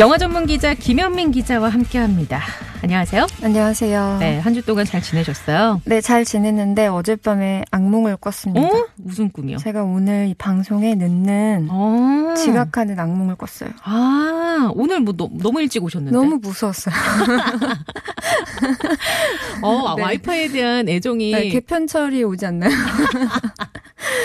[0.00, 2.40] 영화 전문 기자 김현민 기자와 함께합니다.
[2.82, 3.26] 안녕하세요.
[3.42, 4.16] 안녕하세요.
[4.18, 5.80] 네, 한 주 동안 잘 지내셨어요?
[5.84, 8.66] 네, 잘 지냈는데 어젯밤에 악몽을 꿨습니다.
[8.66, 8.86] 어?
[8.96, 9.58] 무슨 꿈이요?
[9.58, 12.34] 제가 오늘 이 방송에 늦는 어.
[12.36, 13.70] 지각하는 악몽을 꿨어요.
[13.84, 16.14] 아, 오늘 뭐 너, 너무 일찍 오셨는데.
[16.16, 16.94] 너무 무서웠어요.
[19.62, 20.02] 어, 네.
[20.02, 22.70] 와이파이에 대한 애정이 네, 개편철이 오지 않나요?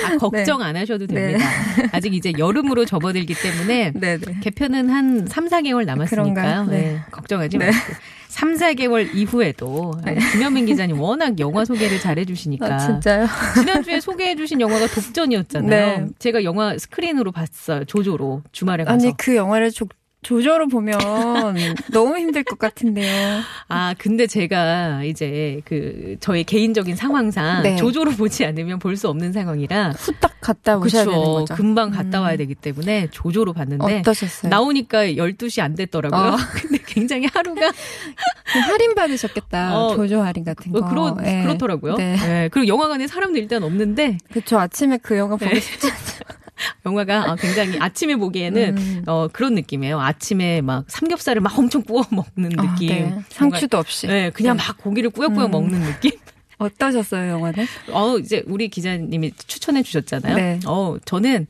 [0.06, 1.14] 아, 걱정 안 하셔도 네.
[1.16, 1.46] 됩니다.
[1.92, 4.40] 아직 이제 여름으로 접어들기 때문에 네, 네.
[4.42, 6.66] 개편은 한 3, 4개월 남았으니까요.
[6.66, 6.78] 네.
[6.78, 7.00] 네.
[7.12, 7.66] 걱정하지 네.
[7.68, 7.94] 마시고.
[8.30, 9.92] 3, 4개월 이후에도
[10.32, 12.76] 김현민 기자님 워낙 영화 소개를 잘 해 주시니까.
[12.76, 13.28] 아, 진짜요?
[13.56, 15.70] 지난주에 소개해 주신 영화가 독전이었잖아요.
[15.70, 16.08] 네.
[16.20, 17.86] 제가 영화 스크린으로 봤어요.
[17.86, 18.94] 조조로 주말에 가서.
[18.94, 19.88] 아니, 그 영화를 조,
[20.22, 21.00] 조조로 보면
[21.94, 23.40] 너무 힘들 것 같은데요.
[23.70, 27.76] 아, 근데 제가 이제 그 저의 개인적인 상황상 네.
[27.78, 31.32] 조조로 보지 않으면 볼 수 없는 상황이라 후딱 갔다 오셔야 되는 그쵸.
[31.32, 31.56] 거죠.
[31.56, 32.24] 금방 갔다 음.
[32.24, 34.50] 와야 되기 때문에 조조로 봤는데 어떠셨어요?
[34.50, 36.34] 나오니까 12시 안 됐더라고요.
[36.34, 36.36] 어.
[36.60, 37.72] 근데 굉장히 하루가
[38.68, 39.78] 할인 받으셨겠다.
[39.80, 40.80] 어, 조조 할인 같은 거.
[40.80, 41.44] 어, 그렇, 네.
[41.44, 41.96] 그렇더라고요.
[41.96, 42.18] 네.
[42.18, 44.60] 네, 그리고 영화관에 사람도 일단 없는데 그쵸.
[44.60, 45.60] 아침에 그 영화 보고 네.
[45.62, 46.19] 싶지 않죠.
[46.86, 49.04] 영화가 아, 굉장히 아침에 보기에는 음.
[49.08, 50.00] 어, 그런 느낌이에요.
[50.00, 52.90] 아침에 막 삼겹살을 막 엄청 구워 먹는 어, 느낌.
[52.90, 53.20] 네.
[53.30, 54.08] 상추도 없이.
[54.08, 54.64] 네, 그냥 네.
[54.68, 55.52] 막 고기를 꾸역꾸역 음.
[55.52, 56.12] 먹는 느낌.
[56.60, 57.66] 어떠셨어요, 영화는?
[57.94, 60.36] 어, 이제 우리 기자님이 추천해 주셨잖아요.
[60.36, 60.60] 네.
[60.66, 61.48] 어, 저는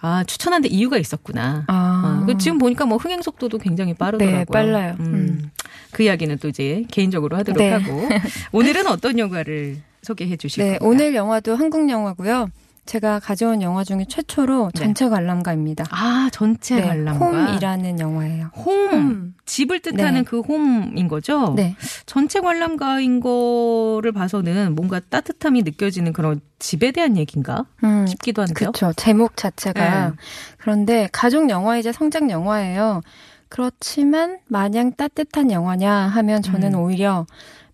[0.00, 1.64] 아, 추천한 데 이유가 있었구나.
[1.66, 2.20] 아.
[2.22, 4.38] 어, 그 지금 보니까 뭐 흥행 속도도 굉장히 빠르더라고요.
[4.38, 4.96] 네, 빨라요.
[5.00, 5.50] 음, 음.
[5.90, 7.70] 그 이야기는 또 이제 개인적으로 하도록 네.
[7.70, 8.08] 하고
[8.52, 10.88] 오늘은 어떤 영화를 소개해 주실 네, 건가요?
[10.88, 12.48] 오늘 영화도 한국 영화고요.
[12.84, 14.80] 제가 가져온 영화 중에 최초로 네.
[14.80, 15.84] 전체 관람가입니다.
[15.90, 18.50] 아 전체 네, 관람가 홈이라는 영화예요.
[18.54, 18.88] 홈.
[18.90, 19.34] 홈.
[19.46, 20.22] 집을 뜻하는 네.
[20.22, 21.54] 그 홈인 거죠.
[21.54, 21.76] 네,
[22.06, 28.72] 전체 관람가인 거를 봐서는 뭔가 따뜻함이 느껴지는 그런 집에 대한 얘기인가 음, 싶기도 한데요.
[28.72, 28.92] 그렇죠.
[28.96, 30.14] 제목 자체가 네.
[30.58, 33.02] 그런데 가족 영화이자 성장 영화예요.
[33.48, 36.80] 그렇지만 마냥 따뜻한 영화냐 하면 저는 음.
[36.80, 37.26] 오히려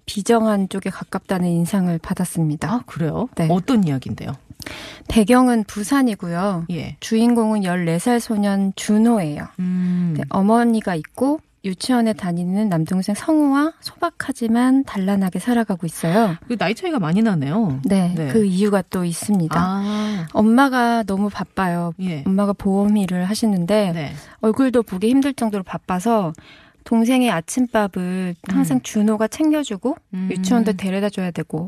[0.08, 2.72] 비정한 쪽에 가깝다는 인상을 받았습니다.
[2.72, 3.28] 아 그래요?
[3.36, 3.46] 네.
[3.50, 4.32] 어떤 이야기인데요?
[5.08, 6.64] 배경은 부산이고요.
[6.70, 6.96] 예.
[7.00, 9.46] 주인공은 14살 소년 준호예요.
[9.58, 10.14] 음.
[10.16, 16.36] 네, 어머니가 있고 유치원에 다니는 남동생 성우와 소박하지만 단란하게 살아가고 있어요.
[16.46, 17.80] 그 나이 차이가 많이 나네요.
[17.84, 18.28] 네, 네.
[18.28, 19.60] 그 이유가 또 있습니다.
[19.60, 21.92] 아, 엄마가 너무 바빠요.
[22.00, 22.22] 예.
[22.26, 24.12] 엄마가 보험 일을 하시는데 네.
[24.40, 26.32] 얼굴도 보기 힘들 정도로 바빠서
[26.88, 30.28] 동생의 아침밥을 항상 준호가 챙겨주고 음.
[30.32, 31.66] 유치원도 데려다 줘야 되고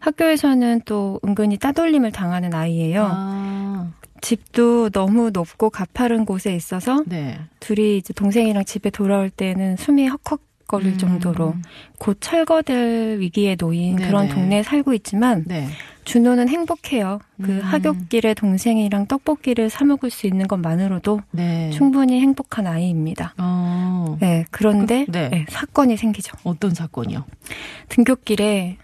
[0.00, 3.08] 학교에서는 또 은근히 따돌림을 당하는 아이예요.
[3.08, 7.38] 아, 집도 너무 높고 가파른 곳에 있어서 네.
[7.60, 10.98] 둘이 이제 동생이랑 집에 돌아올 때는 숨이 헉헉 거릴 음.
[10.98, 11.54] 정도로
[12.00, 14.08] 곧 철거될 위기에 놓인 네네.
[14.08, 15.68] 그런 동네에 살고 있지만 네.
[16.06, 17.18] 준호는 행복해요.
[17.42, 17.60] 그 음.
[17.62, 21.70] 하굣길에 동생이랑 떡볶이를 사 먹을 수 있는 것만으로도 네.
[21.70, 23.34] 충분히 행복한 아이입니다.
[23.38, 25.28] 어, 네, 그런데 그- 네.
[25.28, 26.36] 네, 사건이 생기죠.
[26.44, 27.24] 어떤 사건이요?
[27.88, 28.78] 등굣길에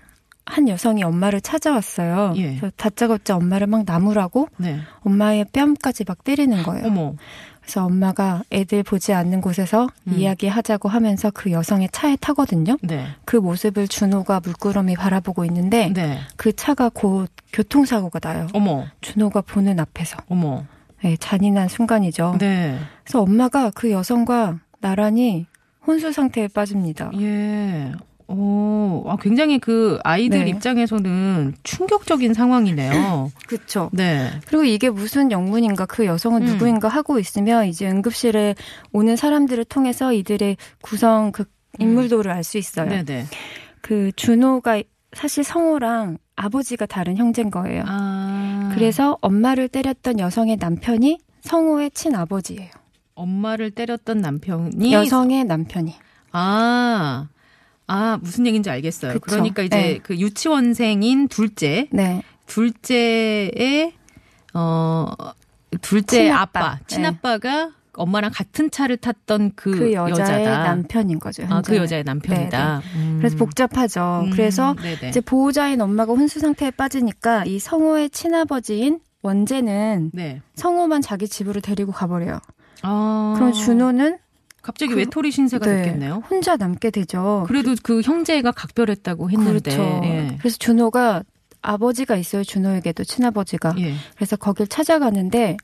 [0.45, 2.35] 한 여성이 엄마를 찾아왔어요.
[2.39, 2.61] 예.
[2.77, 4.81] 다짜고짜 엄마를 막 나무라고 네.
[5.03, 6.87] 엄마의 뺨까지 막 때리는 거예요.
[6.89, 7.15] 어머.
[7.63, 10.13] 그래서 엄마가 애들 보지 않는 곳에서 음.
[10.15, 12.77] 이야기하자고 하면서 그 여성의 차에 타거든요.
[12.83, 13.07] 네.
[13.25, 16.19] 그 모습을 준호가 물끄러미 바라보고 있는데 네.
[16.37, 18.49] 그 차가 곧 교통사고가 나요.
[18.53, 18.85] 어머.
[19.01, 20.19] 준호가 보는 앞에서.
[20.29, 20.65] 어머.
[21.03, 22.37] 네, 잔인한 순간이죠.
[22.39, 22.79] 네.
[23.05, 25.47] 그래서 엄마가 그 여성과 나란히
[25.87, 27.11] 혼수 상태에 빠집니다.
[27.21, 27.93] 예.
[28.29, 30.51] 오, 아, 굉장히 그 아이들 네.
[30.51, 33.31] 입장에서는 충격적인 상황이네요.
[33.47, 33.91] 그렇죠.
[33.93, 34.31] 네.
[34.47, 36.47] 그리고 이게 무슨 영문인가 그 여성은 음.
[36.47, 38.55] 누구인가 하고 있으면 이제 응급실에
[38.93, 41.45] 오는 사람들을 통해서 이들의 구성 그
[41.79, 42.89] 인물도를 알수 있어요.
[42.89, 43.27] 네네.
[43.81, 44.83] 그 준호가
[45.13, 47.85] 사실 성호랑 아버지가 다른 형제인 거예요.
[47.87, 48.71] 아.
[48.75, 52.71] 그래서 엄마를 때렸던 여성의 남편이 성호의 친아버지예요.
[53.15, 55.95] 엄마를 때렸던 남편이 여성의 남편이.
[56.33, 57.29] 아.
[57.87, 59.15] 아, 무슨 얘기인지 알겠어요.
[59.15, 59.23] 그쵸.
[59.27, 59.99] 그러니까 이제 네.
[59.99, 62.23] 그 유치원생인 둘째, 네.
[62.47, 63.93] 둘째의
[64.55, 65.07] 어
[65.81, 66.61] 둘째 친아빠.
[66.61, 66.85] 아빠, 네.
[66.87, 70.65] 친아빠가 엄마랑 같은 차를 탔던 그, 그, 여자의 여자다.
[70.65, 71.43] 남편인 거죠.
[71.45, 71.77] 아, 그 현재는.
[71.83, 72.83] 여자의 남편이다.
[72.95, 73.17] 음.
[73.19, 74.23] 그래서 복잡하죠.
[74.25, 75.11] 음, 그래서 네네.
[75.11, 80.41] 이제 보호자인 엄마가 혼수 상태에 빠지니까 이 성호의 친아버지인 원재는 네.
[80.55, 82.41] 성호만 자기 집으로 데리고 가버려요.
[82.83, 83.35] 아.
[83.37, 84.19] 그럼 준호는
[84.63, 86.23] 갑자기 그- 외톨이 신세가 네, 됐겠네요.
[86.31, 87.45] 혼자 남게 되죠.
[87.49, 89.71] 그래도 그 형제가 각별했다고 했는데.
[89.77, 90.01] 그렇죠.
[90.05, 90.37] 예.
[90.39, 91.23] 그래서 준호가
[91.61, 92.45] 아버지가 있어요.
[92.45, 93.75] 준호에게도 친아버지가.
[93.79, 93.95] 예.
[94.17, 95.57] 그래서 거길 찾아가는데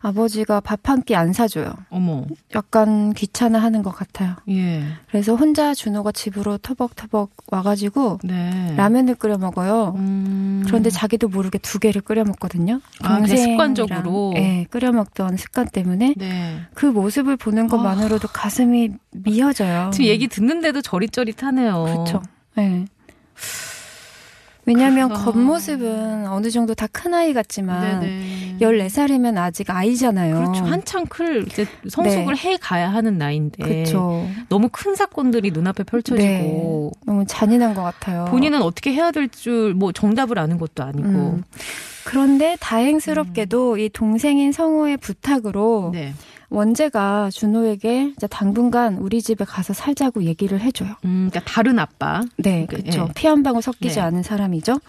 [0.00, 1.72] 아버지가 밥 한 끼 안 사줘요.
[1.90, 2.24] 어머.
[2.54, 4.36] 약간 귀찮아 하는 것 같아요.
[4.48, 4.82] 예.
[5.10, 8.74] 그래서 혼자 준호가 집으로 터벅터벅 와가지고 네.
[8.76, 9.94] 라면을 끓여 먹어요.
[9.96, 10.62] 음.
[10.66, 12.80] 그런데 자기도 모르게 두 개를 끓여 먹거든요.
[13.02, 14.34] 아, 습관적으로?
[14.36, 16.60] 예, 끓여 먹던 습관 때문에 네.
[16.74, 19.90] 그 모습을 보는 것만으로도 가슴이 미어져요.
[19.92, 21.84] 지금 얘기 듣는데도 저릿저릿하네요.
[21.84, 22.22] 그렇죠.
[22.58, 22.84] 예.
[24.68, 25.14] 왜냐하면 아.
[25.24, 28.56] 겉모습은 어느 정도 다 큰 아이 같지만 네네.
[28.60, 30.34] 14살이면 아직 아이잖아요.
[30.36, 30.64] 그렇죠.
[30.64, 33.68] 한창 클 이제 성숙을 해 가야 하는 나이인데 네.
[33.82, 34.28] 그렇죠.
[34.48, 38.24] 너무 큰 사건들이 눈앞에 펼쳐지고 너무 잔인한 것 같아요.
[38.26, 41.08] 본인은 어떻게 해야 될 줄 뭐 정답을 아는 것도 아니고.
[41.08, 41.44] 음.
[42.08, 46.14] 그런데 다행스럽게도 이 동생인 성호의 부탁으로 네.
[46.48, 50.94] 원재가 준호에게 이제 당분간 우리 집에 가서 살자고 얘기를 해줘요.
[51.04, 52.22] 음, 그러니까 다른 아빠.
[52.38, 53.06] 네, 그, 그렇죠.
[53.08, 53.12] 예.
[53.14, 54.00] 피한 방울 섞이지 네.
[54.00, 54.80] 않은 사람이죠.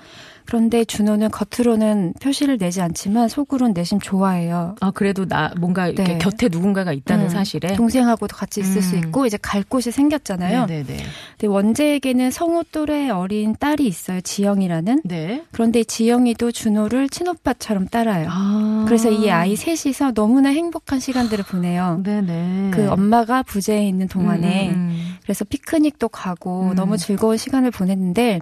[0.50, 4.74] 그런데 준호는 겉으로는 표시를 내지 않지만 속으로는 내심 좋아해요.
[4.82, 6.18] 아 그래도 나 뭔가 이렇게 네.
[6.18, 7.76] 곁에 누군가가 있다는 음, 사실에.
[7.76, 9.00] 동생하고도 같이 있을 수 음.
[9.00, 10.66] 있고 이제 갈 곳이 생겼잖아요.
[10.66, 11.04] 네네네.
[11.38, 14.22] 근데 원재에게는 성호 또래 어린 딸이 있어요.
[14.22, 15.02] 지영이라는.
[15.06, 15.44] 네.
[15.52, 18.28] 그런데 지영이도 준호를 친오빠처럼 따라요.
[18.32, 18.86] 아.
[18.88, 22.02] 그래서 이 아이 셋이서 너무나 행복한 시간들을 보내요.
[22.04, 22.72] 네네.
[22.74, 26.76] 그 엄마가 부재에 있는 동안에 음, 음, 그래서 피크닉도 가고 음.
[26.76, 28.40] 너무 즐거운 시간을 보냈는데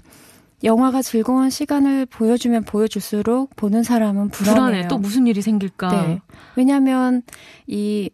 [0.63, 4.29] 영화가 즐거운 시간을 보여주면 보여줄수록 보는 사람은 음.
[4.29, 4.61] 불안해요.
[4.65, 4.87] 불안해.
[4.87, 5.89] 또 무슨 일이 생길까.
[6.07, 6.19] 네.
[6.55, 7.21] 왜냐하면
[7.67, 8.09] 이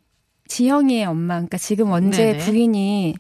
[0.48, 2.38] 지영이의 엄마, 그러니까 지금 원재.
[2.40, 3.16] 부인이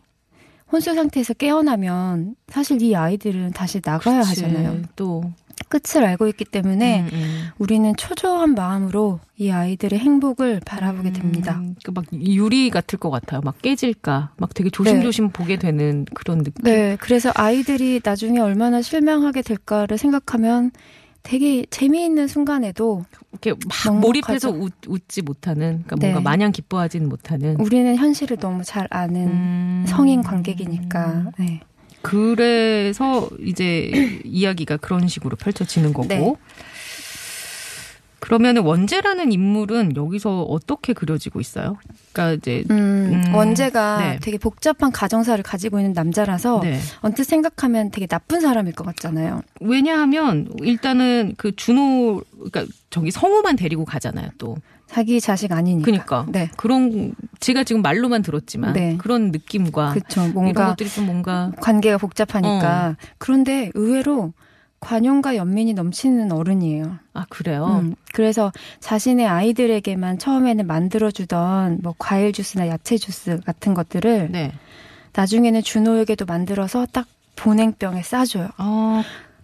[0.72, 4.44] 혼수 상태에서 깨어나면 사실 이 아이들은 다시 나가야 그치.
[4.44, 4.82] 하잖아요.
[4.96, 5.24] 또.
[5.70, 7.48] 끝을 알고 있기 때문에 음, 음.
[7.58, 11.56] 우리는 초조한 마음으로 이 아이들의 행복을 바라보게 됩니다.
[11.60, 13.42] 음, 그막 유리 같을 것 같아요.
[13.44, 14.32] 막 깨질까.
[14.38, 16.64] 막 되게 조심조심 보게 되는 그런 느낌.
[16.64, 20.72] 네, 그래서 아이들이 나중에 얼마나 실망하게 될까를 생각하면
[21.24, 23.54] 되게 재미있는 순간에도 이렇게
[23.86, 24.00] 막.
[24.00, 26.24] 몰입해서 웃, 웃지 못하는, 그러니까 뭔가 네.
[26.24, 27.56] 마냥 기뻐하지는 못하는.
[27.60, 29.86] 우리는 현실을 너무 잘 아는 음.
[29.88, 31.32] 성인 관객이니까.
[31.40, 31.62] 네.
[32.04, 33.90] 그래서 이제
[34.24, 36.08] 이야기가 그런 식으로 펼쳐지는 거고.
[36.08, 36.36] 네.
[38.20, 41.78] 그러면 원재라는 인물은 여기서 어떻게 그려지고 있어요?
[42.14, 44.20] 그러니까 이제 음, 음, 원재가 네.
[44.22, 46.80] 되게 복잡한 가정사를 가지고 있는 남자라서 네.
[47.02, 49.42] 언뜻 생각하면 되게 나쁜 사람일 것 같잖아요.
[49.60, 54.56] 왜냐하면 일단은 그 준호 그러니까 저기 성우만 데리고 가잖아요, 또.
[54.94, 55.86] 자기 자식 아니니까.
[55.86, 56.52] 그러니까 네.
[56.56, 58.96] 그런 제가 지금 말로만 들었지만 네.
[58.98, 59.96] 그런 느낌과.
[60.12, 62.90] 이런 뭔가 것들이 좀 뭔가 관계가 복잡하니까.
[62.90, 62.96] 어.
[63.18, 64.34] 그런데 의외로
[64.82, 66.98] 관용과 연민이 넘치는 어른이에요.
[67.14, 67.82] 아 그래요.
[67.82, 68.52] 음, 그래서
[68.82, 74.52] 자신의 아이들에게만 처음에는 만들어주던 뭐 과일 주스나 야채 주스 같은 것들을 네.
[75.16, 78.50] 나중에는 준호에게도 만들어서 딱 보냉병에 싸줘요.
[78.58, 79.04] 아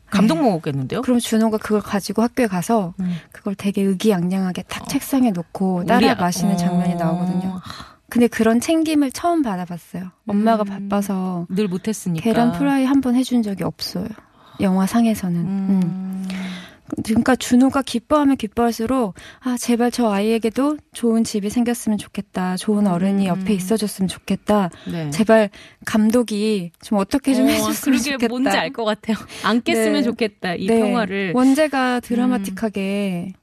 [0.10, 1.02] 감동 먹었겠는데요?
[1.02, 3.16] 그럼 준호가 그걸 가지고 학교에 가서 음.
[3.32, 6.58] 그걸 되게 의기양양하게 탁 책상에 놓고 우리 따라 아- 마시는 어.
[6.58, 7.60] 장면이 나오거든요.
[8.10, 10.10] 근데 그런 챙김을 처음 받아봤어요.
[10.28, 10.90] 엄마가 음.
[10.90, 12.24] 바빠서 늘 못했으니까.
[12.24, 14.08] 계란 프라이 한 번 해준 적이 없어요.
[14.60, 15.36] 영화상에서는.
[15.40, 16.28] 음.
[16.98, 17.04] 음.
[17.04, 22.58] 그러니까 준호가 기뻐하면 기뻐할수록 아 제발 저 아이에게도 좋은 집이 생겼으면 좋겠다.
[22.58, 23.28] 좋은 어른이 음.
[23.28, 24.70] 옆에 있어줬으면 좋겠다.
[24.92, 25.10] 네.
[25.12, 25.50] 제발
[25.86, 28.28] 감독이 좀 어떻게 좀 어, 해줬으면 그러게 좋겠다.
[28.30, 29.18] 뭔지 알 것 같아요.
[29.44, 30.04] 안 깼으면 네.
[30.04, 30.56] 좋겠다.
[30.56, 30.80] 이 네.
[30.80, 31.32] 평화를.
[31.36, 33.34] 원재가 드라마틱하게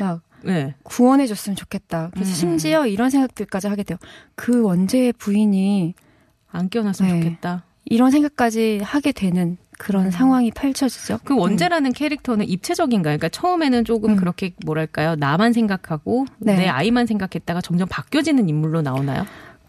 [0.00, 0.74] 막 네.
[0.84, 2.10] 구원해줬으면 좋겠다.
[2.14, 2.34] 그래서 음.
[2.34, 3.98] 심지어 이런 생각들까지 하게 돼요.
[4.34, 5.94] 그 원재의 부인이
[6.50, 7.22] 안 깨어났으면 네.
[7.22, 7.64] 좋겠다.
[7.84, 10.10] 이런 생각까지 하게 되는 그런 음.
[10.10, 11.20] 상황이 펼쳐지죠.
[11.24, 13.16] 그 원재라는 캐릭터는 입체적인가요?
[13.16, 14.16] 그러니까 처음에는 조금 음.
[14.16, 15.16] 그렇게 뭐랄까요?
[15.16, 16.54] 나만 생각하고 네.
[16.56, 19.24] 내 아이만 생각했다가 점점 바뀌어지는 인물로 나오나요?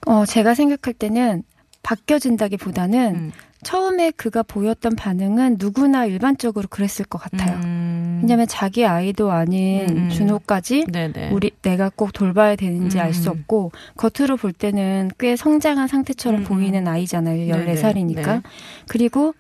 [0.06, 1.44] 어, 제가 생각할 때는
[1.84, 3.32] 바뀌어진다기보다는 음.
[3.64, 7.58] 처음에 그가 보였던 반응은 누구나 일반적으로 그랬을 것 같아요.
[7.64, 8.20] 음.
[8.22, 10.10] 왜냐하면 자기 아이도 아닌 음.
[10.10, 11.30] 준호까지 네네.
[11.32, 13.40] 우리 내가 꼭 돌봐야 되는지 알수 음.
[13.40, 16.44] 없고 겉으로 볼 때는 꽤 성장한 상태처럼 음.
[16.44, 17.56] 보이는 아이잖아요.
[17.56, 17.76] 네네.
[17.76, 18.26] 14살이니까.
[18.26, 18.42] 네.
[18.90, 19.34] 그리고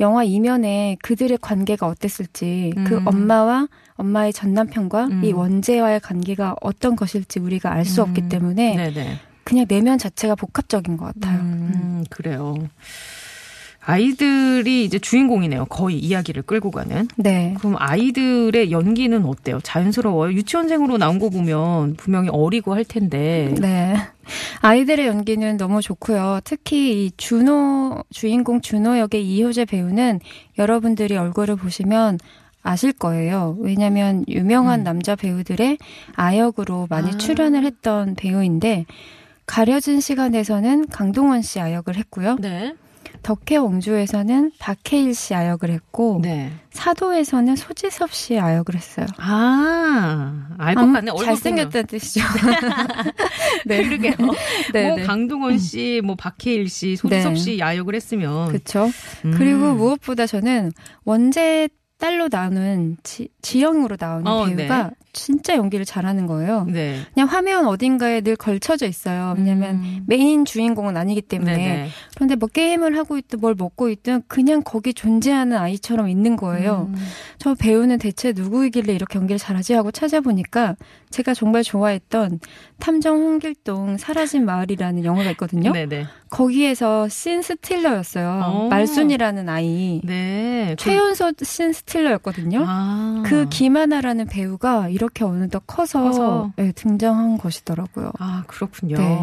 [0.00, 3.06] 영화 이면에 그들의 관계가 어땠을지 그 음.
[3.06, 5.24] 엄마와 엄마의 전 남편과 음.
[5.24, 8.08] 이 원재와의 관계가 어떤 것일지 우리가 알수 음.
[8.08, 9.18] 없기 때문에 네네.
[9.44, 11.40] 그냥 내면 자체가 복합적인 것 같아요.
[11.40, 11.72] 음.
[11.74, 12.56] 음, 그래요.
[13.84, 15.64] 아이들이 이제 주인공이네요.
[15.64, 17.08] 거의 이야기를 끌고 가는.
[17.16, 17.54] 네.
[17.58, 19.58] 그럼 아이들의 연기는 어때요?
[19.62, 20.32] 자연스러워요?
[20.34, 23.52] 유치원생으로 나온 거 보면 분명히 어리고 할 텐데.
[23.60, 23.96] 네.
[24.62, 26.40] 아이들의 연기는 너무 좋고요.
[26.44, 30.20] 특히 이 준호, 주인공 준호 역의 이효재 배우는
[30.56, 32.18] 여러분들이 얼굴을 보시면
[32.62, 33.56] 아실 거예요.
[33.58, 34.84] 왜냐면 유명한 음.
[34.84, 35.78] 남자 배우들의
[36.14, 37.16] 아역으로 많이 아.
[37.16, 38.86] 출연을 했던 배우인데
[39.46, 42.36] 가려진 시간에서는 강동원 씨 아역을 했고요.
[42.40, 42.74] 네.
[43.22, 46.52] 덕혜 왕주에서는 박해일 씨 아역을 했고 네.
[46.70, 49.06] 사도에서는 소지섭 씨 아역을 했어요.
[49.16, 51.12] 아, 알것 음, 같네.
[51.24, 52.24] 잘생겼다는 뜻이죠.
[53.66, 53.84] 네.
[53.84, 54.14] 그러게요.
[54.72, 55.02] 네, 뭐 네.
[55.04, 57.38] 강동원 씨, 뭐 박해일 씨, 소지섭 네.
[57.38, 58.90] 씨 야역을 했으면 그렇죠.
[59.24, 59.34] 음.
[59.36, 60.72] 그리고 무엇보다 저는
[61.04, 66.64] 원제 딸로 나오는 지, 지영으로 나오는 어, 배우가 진짜 연기를 잘하는 거예요.
[66.70, 67.00] 네.
[67.12, 69.34] 그냥 화면 어딘가에 늘 걸쳐져 있어요.
[69.36, 70.04] 왜냐면 음.
[70.06, 71.56] 메인 주인공은 아니기 때문에.
[71.56, 71.88] 네네.
[72.14, 76.88] 그런데 뭐 게임을 하고 있든 뭘 먹고 있든 그냥 거기 존재하는 아이처럼 있는 거예요.
[76.94, 76.96] 음.
[77.38, 80.76] 저 배우는 대체 누구이길래 이렇게 연기를 잘하지 하고 찾아보니까
[81.10, 82.40] 제가 정말 좋아했던
[82.78, 85.72] 탐정 홍길동 사라진 마을이라는 영화가 있거든요.
[85.72, 86.06] 네네.
[86.30, 88.40] 거기에서 신 스틸러였어요.
[88.46, 88.68] 어.
[88.70, 90.00] 말순이라는 아이.
[90.04, 90.74] 네.
[90.78, 92.64] 그- 최연소 신 스틸러였거든요.
[92.66, 93.22] 아.
[93.26, 96.52] 그 김하나라는 배우가 이렇게 어느덧 커서, 커서.
[96.54, 98.12] 네, 등장한 것이더라고요.
[98.20, 98.96] 아, 그렇군요.
[98.96, 99.18] 네.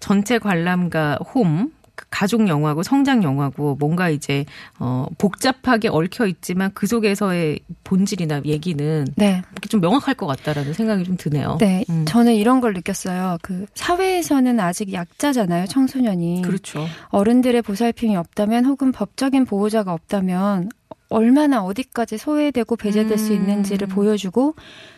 [0.00, 4.44] 전체 관람가 홈그 가족 영화고 성장 영화고 뭔가 이제
[4.78, 9.40] 어 복잡하게 얽혀 있지만 그 속에서의 본질이나 얘기는 네.
[9.70, 11.56] 좀 명확할 것 같다라는 생각이 좀 드네요.
[11.58, 11.86] 네.
[11.88, 12.04] 음.
[12.06, 13.38] 저는 이런 걸 느꼈어요.
[13.40, 16.42] 그 사회에서는 아직 약자잖아요, 청소년이.
[16.42, 16.84] 그렇죠.
[17.08, 20.68] 어른들의 보살핌이 없다면 혹은 법적인 보호자가 없다면
[21.08, 23.36] 얼마나 어디까지 소외되고 배제될 수 음.
[23.36, 24.54] 있는지를 보여주고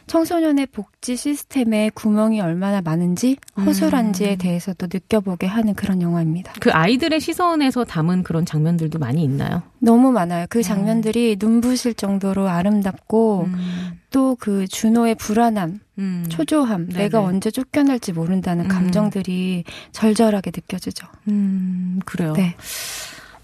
[0.06, 4.38] 청소년의 복지 시스템에 구멍이 얼마나 많은지 허술한지에 음.
[4.38, 6.54] 대해서도 느껴보게 하는 그런 영화입니다.
[6.60, 9.62] 그 아이들의 시선에서 담은 그런 장면들도 많이 있나요?
[9.78, 10.46] 너무 많아요.
[10.48, 13.98] 그 장면들이 눈부실 정도로 아름답고 음.
[14.10, 16.24] 또그 준호의 불안함, 음.
[16.30, 16.98] 초조함, 네네.
[17.04, 18.68] 내가 언제 쫓겨날지 모른다는 음.
[18.68, 21.06] 감정들이 절절하게 느껴지죠.
[21.28, 22.32] 음, 그래요.
[22.32, 22.54] 네.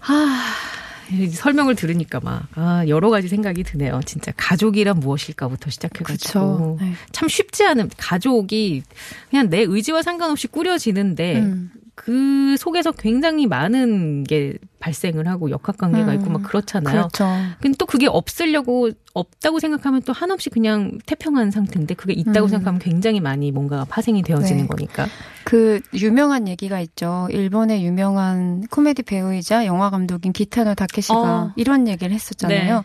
[0.07, 0.84] 아, 이
[1.31, 4.01] 설명을 들으니까 막, 아, 여러 가지 생각이 드네요.
[4.05, 6.77] 진짜 가족이란 무엇일까부터 시작해가지고.
[6.81, 6.93] 네.
[7.11, 8.83] 참 쉽지 않은, 가족이
[9.29, 11.71] 그냥 내 의지와 상관없이 꾸려지는데, 음.
[11.95, 16.19] 그 속에서 굉장히 많은 게 발생을 하고 역학 관계가 음.
[16.19, 17.09] 있고 막 그렇잖아요.
[17.09, 17.25] 그렇죠.
[17.59, 22.47] 근데 또 그게 없으려고 없다고 생각하면 또 한없이 그냥 태평한 상태인데 그게 있다고 음.
[22.49, 24.67] 생각하면 굉장히 많이 뭔가 파생이 되어지는 네.
[24.67, 25.07] 거니까.
[25.43, 27.27] 그 유명한 얘기가 있죠.
[27.31, 31.53] 일본의 유명한 코미디 배우이자 영화 감독인 기타노 다케시가 어.
[31.55, 32.77] 이런 얘기를 했었잖아요.
[32.77, 32.83] 네.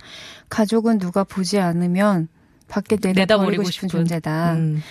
[0.49, 2.29] 가족은 누가 보지 않으면
[2.69, 3.89] 밖에 내다버리고 내다버리고 싶은, 싶은.
[3.89, 4.55] 존재다.
[4.55, 4.83] 음.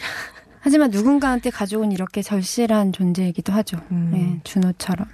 [0.59, 3.79] 하지만 누군가한테 가족은 이렇게 절실한 존재이기도 하죠.
[3.91, 4.09] 음.
[4.11, 5.07] 네, 준호처럼.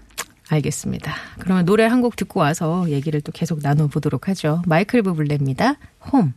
[0.49, 1.13] 알겠습니다.
[1.39, 4.61] 그러면 노래 한 곡 듣고 와서 얘기를 또 계속 나눠보도록 하죠.
[4.67, 5.75] 마이클 부블레입니다.
[6.11, 6.33] 홈.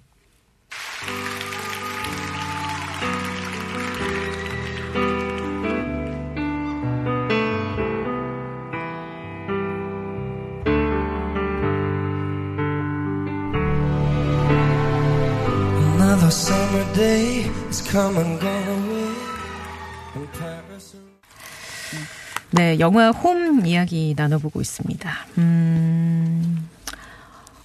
[22.50, 25.10] 네, 영화 홈 이야기 나눠보고 있습니다.
[25.38, 26.68] 음,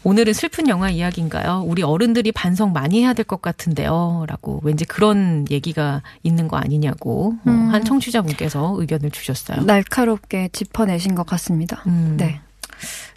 [0.04, 1.63] 오늘은 슬픈 영화 이야기인가요?
[1.66, 4.25] 우리 어른들이 반성 많이 해야 될 것 같은데요.
[4.28, 7.70] 라고 왠지 그런 얘기가 있는 거 아니냐고 어, 음.
[7.74, 9.62] 한 청취자분께서 의견을 주셨어요.
[9.62, 11.82] 날카롭게 짚어내신 것 같습니다.
[11.88, 12.42] 음, 네.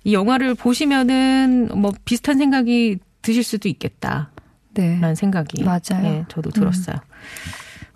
[0.05, 4.29] 이 영화를 보시면은 뭐 비슷한 생각이 드실 수도 있겠다라는
[4.75, 5.15] 네.
[5.17, 6.05] 생각이 맞아요.
[6.05, 6.97] 예, 저도 들었어요.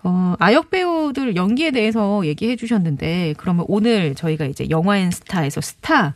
[0.03, 6.15] 어, 아역 배우들 연기에 대해서 얘기해 주셨는데 그러면 오늘 저희가 이제 영화인 스타에서 스타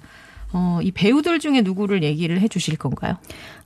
[0.53, 3.17] 어, 이 배우들 중에 누구를 얘기를 해 주실 건가요?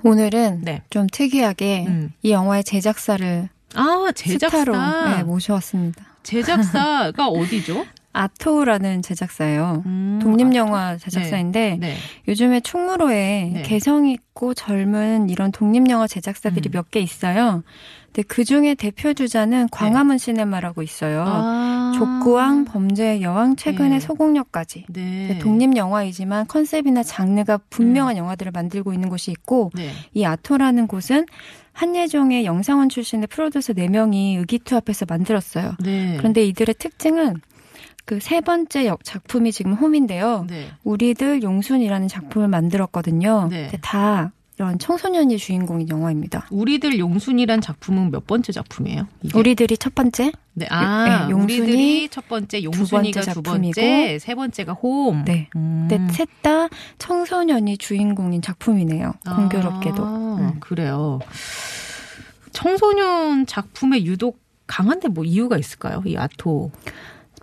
[0.03, 0.81] 오늘은 네.
[0.89, 2.13] 좀 특이하게 음.
[2.23, 4.59] 이 영화의 제작사를 아, 제작사.
[4.59, 6.03] 스타로 네, 모셔왔습니다.
[6.23, 7.85] 제작사가 어디죠?
[8.11, 9.83] 아토라는 제작사예요.
[9.85, 11.95] 음, 독립영화 제작사인데 네.
[12.27, 13.61] 요즘에 충무로에 네.
[13.61, 16.71] 개성 있고 젊은 이런 독립영화 제작사들이 음.
[16.73, 17.63] 몇개 있어요.
[18.07, 21.23] 근데 그 중에 대표 주자는 광화문 시네마라고 있어요.
[21.23, 21.31] 네.
[21.31, 21.93] 아.
[21.97, 23.99] 족구왕, 범죄의 여왕, 최근에 네.
[23.99, 24.85] 소공역까지.
[24.89, 25.39] 네.
[25.39, 29.91] 독립 영화이지만 컨셉이나 장르가 분명한 영화들을 만들고 있는 곳이 있고 네.
[30.13, 31.25] 이 아토라는 곳은
[31.73, 35.75] 한예종의 영상원 출신의 프로듀서 4명이 의기투합해서 만들었어요.
[35.79, 36.15] 네.
[36.17, 37.41] 그런데 이들의 특징은
[38.09, 40.47] 그 세 번째 역 작품이 지금 홈인데요.
[40.49, 40.71] 네.
[40.83, 43.49] 우리들 용순이라는 작품을 만들었거든요.
[43.51, 43.69] 네.
[43.81, 46.47] 다 이런 청소년이 주인공인 영화입니다.
[46.49, 49.07] 우리들 용순이란 작품은 몇 번째 작품이에요?
[49.21, 49.37] 이게?
[49.37, 54.33] 우리들이 첫 번째, 네, 아, 네, 용순이 우리들이 첫 번째, 용순이가 번째 두 번째, 세
[54.33, 55.23] 번째가 홈.
[55.23, 55.47] 네.
[55.55, 55.87] 음.
[55.87, 59.13] 근데 셋다 청소년이 주인공인 작품이네요.
[59.23, 60.03] 공교롭게도.
[60.03, 60.59] 아, 음.
[60.59, 61.19] 그래요.
[62.53, 66.01] 청소년 작품에 유독 강한데 뭐 이유가 있을까요?
[66.07, 66.71] 이 아토.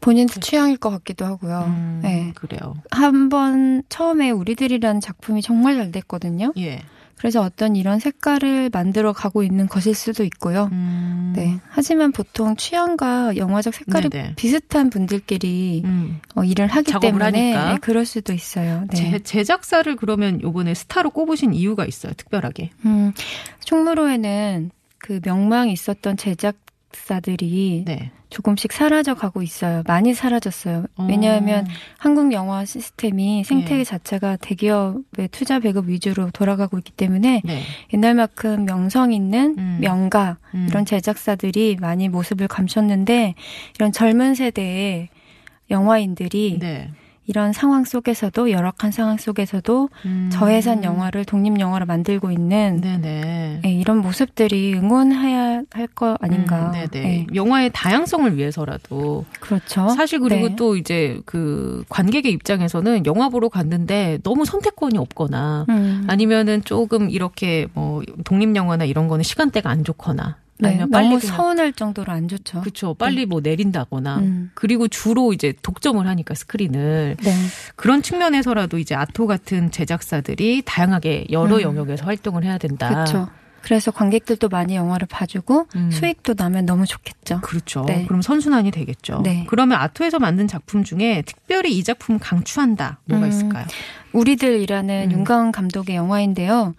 [0.01, 1.65] 본인 취향일 것 같기도 하고요.
[1.69, 2.33] 음, 네.
[2.35, 2.75] 그래요.
[2.91, 6.53] 한 번 처음에 우리들이라는 작품이 정말 잘 됐거든요.
[6.59, 6.81] 예.
[7.17, 10.69] 그래서 어떤 이런 색깔을 만들어 가고 있는 것일 수도 있고요.
[10.71, 11.33] 음.
[11.35, 11.59] 네.
[11.71, 14.33] 하지만 보통 취향과 영화적 색깔이 네네.
[14.37, 16.21] 비슷한 분들끼리 음.
[16.35, 17.31] 어, 일을 하기 때문에.
[17.55, 18.85] 네, 그럴 수도 있어요.
[18.91, 18.97] 네.
[18.97, 22.71] 제, 제작사를 그러면 요번에 스타로 꼽으신 이유가 있어요, 특별하게.
[22.85, 23.13] 음,
[23.65, 28.11] 충무로에는 그 명망이 있었던 제작사들이 네.
[28.37, 29.83] 조금씩 사라져 가고 있어요.
[29.87, 30.85] 많이 사라졌어요.
[31.09, 31.69] 왜냐하면 어.
[31.97, 33.85] 한국 영화 시스템이 생태계 예.
[33.85, 37.63] 자체가 대기업의 투자 배급 위주로 돌아가고 있기 때문에 네.
[37.95, 39.79] 옛날만큼 명성 있는 음.
[39.81, 40.67] 명가 음.
[40.69, 43.37] 이런 제작사들이 많이 모습을 감췄는데
[43.77, 45.09] 이런 젊은 세대의
[45.71, 46.91] 영화인들이 네.
[47.27, 50.29] 이런 상황 속에서도 열악한 상황 속에서도 음.
[50.33, 53.61] 저예산 영화를 독립 영화로 만들고 있는 네네.
[53.63, 56.67] 네, 이런 모습들이 응원해야 할 거 아닌가.
[56.67, 56.89] 음, 네네.
[57.09, 59.89] 네, 영화의 다양성을 위해서라도 그렇죠.
[59.91, 60.57] 사실 그리고 네.
[60.57, 66.05] 또 이제 그 관객의 입장에서는 영화 보러 갔는데 너무 선택권이 없거나 음.
[66.07, 71.21] 아니면은 조금 이렇게 뭐 독립 영화나 이런 거는 시간대가 안 좋거나 네, 아니면 빨리 너무
[71.21, 72.61] 그냥 서운할 정도로 안 좋죠.
[72.61, 72.95] 그렇죠.
[72.95, 74.51] 빨리 뭐 내린다거나 음.
[74.55, 77.33] 그리고 주로 이제 독점을 하니까 스크린을 네.
[77.77, 81.63] 그런 측면에서라도 이제 아토 같은 제작사들이 다양하게 여러 음.
[81.63, 82.89] 영역에서 활동을 해야 된다.
[82.89, 83.29] 그렇죠.
[83.67, 85.91] 그래서 관객들도 많이 영화를 봐주고 음.
[85.91, 87.41] 수익도 나면 너무 좋겠죠.
[87.41, 87.85] 그렇죠.
[87.85, 88.05] 네.
[88.07, 89.23] 그럼 선순환이 되겠죠.
[89.25, 89.45] 네.
[89.49, 93.01] 그러면 아토에서 만든 작품 중에 특별히 이 작품을 강추한다.
[93.07, 93.29] 뭐가 음.
[93.29, 93.67] 있을까요?
[94.13, 95.13] 우리들이라는 음.
[95.13, 96.75] 윤가은 감독의 영화인데요.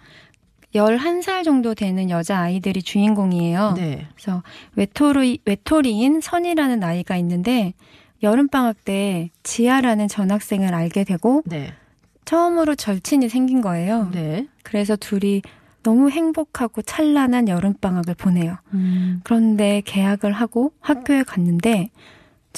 [0.74, 3.74] 11살 정도 되는 여자 아이들이 주인공이에요.
[3.76, 4.06] 네.
[4.14, 4.42] 그래서
[4.76, 7.74] 외톨이, 외톨이인 선이라는 아이가 있는데
[8.22, 11.72] 여름방학 때 지아라는 전학생을 알게 되고 네.
[12.24, 14.10] 처음으로 절친이 생긴 거예요.
[14.12, 14.46] 네.
[14.62, 15.42] 그래서 둘이
[15.82, 18.58] 너무 행복하고 찬란한 여름방학을 보내요.
[18.74, 19.20] 음.
[19.24, 21.90] 그런데 계약을 하고 학교에 갔는데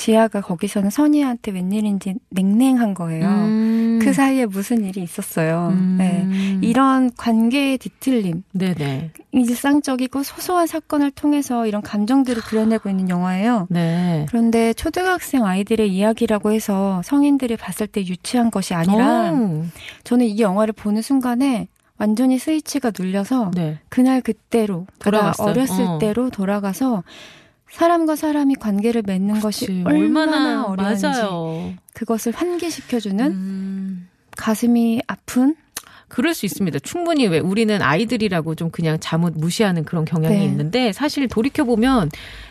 [0.00, 3.28] 지아가 거기서는 선이한테 웬일인지 냉랭한 거예요.
[3.28, 3.99] 음.
[4.00, 5.69] 그 사이에 무슨 일이 있었어요.
[5.73, 5.97] 음.
[5.99, 6.66] 네.
[6.66, 9.11] 이런 관계의 뒤틀림, 네네.
[9.33, 13.66] 일상적이고 소소한 사건을 통해서 이런 감정들을 그려내고 있는 영화예요.
[13.69, 14.25] 네.
[14.30, 19.67] 그런데 초등학생 아이들의 이야기라고 해서 성인들이 봤을 때 유치한 것이 아니라 오.
[20.04, 23.78] 저는 이 영화를 보는 순간에 완전히 스위치가 눌려서 네.
[23.91, 25.50] 그날 그때로 내가 돌아갔어요.
[25.50, 25.99] 어렸을 어.
[25.99, 27.02] 때로 돌아가서
[27.73, 29.83] 사람과 사람이 관계를 맺는 것이 그치.
[29.87, 31.75] 얼마나, 어려운지 맞아요.
[31.95, 34.09] 그것을 환기시켜주는 음.
[34.37, 35.54] 가슴이 아픈
[36.10, 36.80] 그럴 수 있습니다.
[36.80, 40.44] 충분히 왜 우리는 아이들이라고 좀 그냥 잘못 무시하는 그런 경향이 네.
[40.44, 42.10] 있는데 사실 돌이켜 보면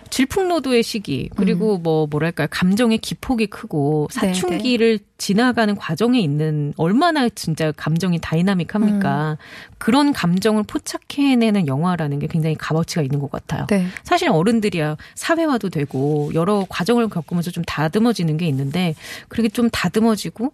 [0.09, 4.21] 질풍노도의 시기 그리고 뭐 뭐랄까요 감정의 기폭이 크고 음.
[4.21, 9.37] 네, 사춘기를 지나가는 과정에 있는 얼마나 진짜 감정이 다이나믹합니까
[9.77, 13.67] 그런 감정을 포착해내는 영화라는 게 굉장히 값어치가 있는 것 같아요.
[13.67, 13.85] 네.
[14.03, 18.95] 사실 어른들이야 사회화도 되고 여러 과정을 겪으면서 좀 다듬어지는 게 있는데
[19.27, 20.53] 그렇게 좀 다듬어지고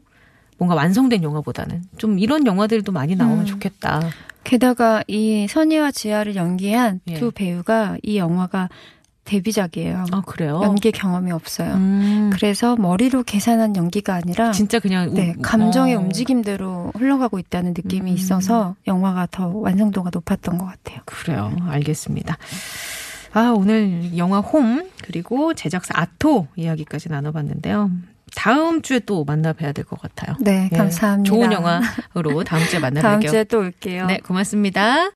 [0.57, 3.45] 뭔가 완성된 영화보다는 좀 이런 영화들도 많이 나오면 음.
[3.45, 4.01] 좋겠다.
[4.43, 7.15] 게다가 이 선희와 지아를 연기한 예.
[7.15, 8.69] 두 배우가 이 영화가
[9.25, 10.05] 데뷔작이에요.
[10.11, 10.61] 아 그래요?
[10.63, 11.73] 연기 경험이 없어요.
[11.73, 17.73] 음, 그래서 머리로 계산한 연기가 아니라 진짜 그냥 네, 우- 감정의 어, 움직임대로 흘러가고 있다는
[17.75, 18.15] 느낌이 음.
[18.15, 20.99] 있어서 영화가 더 완성도가 높았던 것 같아요.
[21.05, 21.51] 그래요.
[21.67, 22.37] 알겠습니다.
[23.33, 27.89] 아 오늘 영화 홈 그리고 제작사 아토 이야기까지 나눠봤는데요.
[28.35, 30.35] 다음 주에 또 만나 뵈야 될 것 같아요.
[30.39, 31.29] 네, 예, 감사합니다.
[31.29, 33.29] 좋은 영화로 다음 주에 만나 다음 뵐게요.
[33.29, 34.05] 주에 또 올게요.
[34.07, 35.11] 네, 고맙습니다.